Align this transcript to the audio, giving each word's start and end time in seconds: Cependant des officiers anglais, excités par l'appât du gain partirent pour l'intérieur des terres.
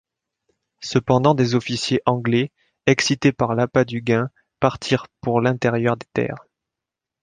Cependant 0.81 1.35
des 1.35 1.53
officiers 1.53 2.01
anglais, 2.07 2.51
excités 2.87 3.31
par 3.31 3.53
l'appât 3.53 3.85
du 3.85 4.01
gain 4.01 4.31
partirent 4.59 5.05
pour 5.21 5.41
l'intérieur 5.41 5.95
des 5.95 6.07
terres. 6.11 6.47